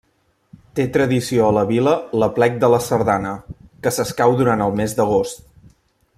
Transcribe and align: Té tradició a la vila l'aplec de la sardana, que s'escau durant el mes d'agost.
Té 0.77 0.85
tradició 0.95 1.43
a 1.47 1.49
la 1.57 1.65
vila 1.71 1.93
l'aplec 2.23 2.57
de 2.65 2.71
la 2.75 2.81
sardana, 2.87 3.35
que 3.85 3.93
s'escau 3.99 4.35
durant 4.41 4.65
el 4.69 4.75
mes 4.81 5.01
d'agost. 5.03 5.47